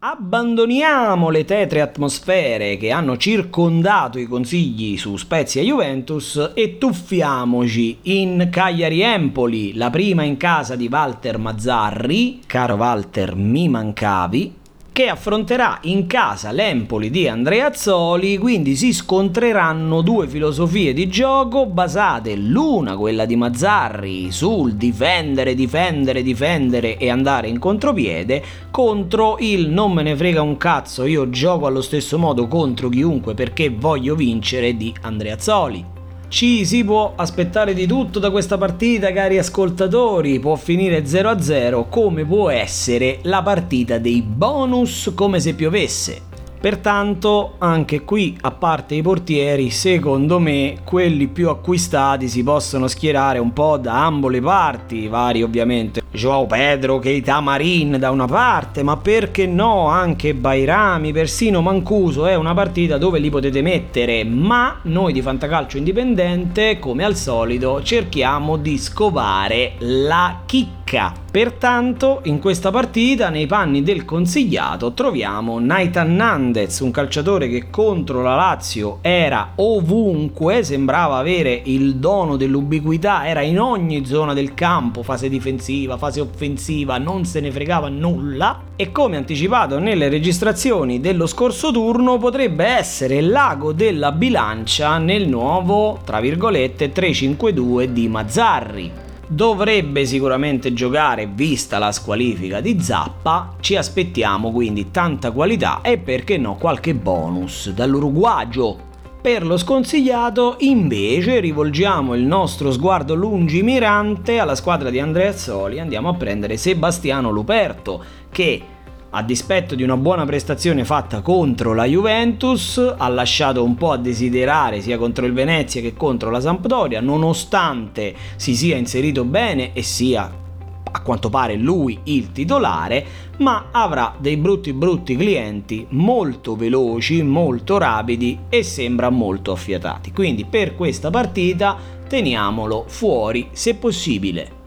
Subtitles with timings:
[0.00, 8.46] Abbandoniamo le tetre atmosfere che hanno circondato i consigli su Spezia Juventus e tuffiamoci in
[8.48, 12.42] Cagliari Empoli, la prima in casa di Walter Mazzarri.
[12.46, 14.57] Caro Walter, mi mancavi
[14.98, 21.66] che affronterà in casa l'Empoli di Andrea Azzoli, quindi si scontreranno due filosofie di gioco
[21.66, 28.42] basate l'una, quella di Mazzarri, sul difendere, difendere, difendere e andare in contropiede,
[28.72, 33.34] contro il non me ne frega un cazzo, io gioco allo stesso modo contro chiunque
[33.34, 35.97] perché voglio vincere di Andrea Azzoli.
[36.28, 40.38] Ci si può aspettare di tutto da questa partita, cari ascoltatori.
[40.38, 46.20] Può finire 0-0 come può essere la partita dei bonus come se piovesse.
[46.60, 53.38] Pertanto, anche qui, a parte i portieri, secondo me quelli più acquistati si possono schierare
[53.38, 56.02] un po' da ambo le parti, vari ovviamente.
[56.10, 62.34] Joao Pedro, Keita Marin da una parte, ma perché no anche Bairami, persino Mancuso, è
[62.34, 68.56] una partita dove li potete mettere, ma noi di Fantacalcio Indipendente, come al solito, cerchiamo
[68.56, 71.12] di scovare la chicca.
[71.30, 78.22] Pertanto, in questa partita, nei panni del consigliato, troviamo Naitan Nandez, un calciatore che contro
[78.22, 85.02] la Lazio era ovunque, sembrava avere il dono dell'ubiquità, era in ogni zona del campo,
[85.02, 88.62] fase difensiva, fase offensiva, non se ne fregava nulla.
[88.76, 95.98] E come anticipato nelle registrazioni dello scorso turno, potrebbe essere l'ago della bilancia nel nuovo,
[96.04, 98.92] tra virgolette, 3-5-2 di Mazzarri
[99.30, 106.38] dovrebbe sicuramente giocare vista la squalifica di Zappa ci aspettiamo quindi tanta qualità e perché
[106.38, 108.86] no qualche bonus dall'uruguagio
[109.20, 115.80] per lo sconsigliato invece rivolgiamo il nostro sguardo lungimirante alla squadra di Andrea Azzoli.
[115.80, 118.62] Andiamo a prendere Sebastiano Luperto che
[119.10, 123.96] a dispetto di una buona prestazione fatta contro la Juventus, ha lasciato un po' a
[123.96, 129.82] desiderare sia contro il Venezia che contro la Sampdoria, nonostante si sia inserito bene e
[129.82, 130.46] sia
[130.90, 133.04] a quanto pare lui il titolare,
[133.38, 140.12] ma avrà dei brutti brutti clienti molto veloci, molto rapidi e sembra molto affiatati.
[140.12, 141.76] Quindi per questa partita
[142.08, 144.57] teniamolo fuori se possibile.